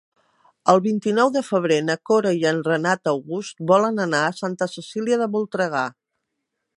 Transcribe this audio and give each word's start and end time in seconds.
El 0.71 0.79
vint-i-nou 0.85 1.29
de 1.35 1.43
febrer 1.49 1.77
na 1.89 1.97
Cora 2.11 2.31
i 2.39 2.41
en 2.53 2.63
Renat 2.69 3.11
August 3.13 3.63
volen 3.73 4.03
anar 4.09 4.25
a 4.31 4.35
Santa 4.39 4.69
Cecília 4.77 5.21
de 5.25 5.29
Voltregà. 5.37 5.85